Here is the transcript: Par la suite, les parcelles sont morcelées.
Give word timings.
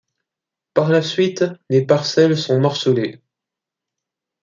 Par 0.73 0.89
la 0.89 1.03
suite, 1.03 1.45
les 1.69 1.85
parcelles 1.85 2.35
sont 2.35 2.59
morcelées. 2.59 3.21